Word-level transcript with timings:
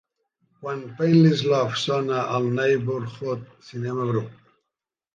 Quan 0.61 0.79
Painless 1.01 1.43
Love 1.51 1.77
sona 1.83 2.23
al 2.39 2.51
Neighbourhood 2.57 3.47
Cinema 3.71 4.13
Group 4.13 4.31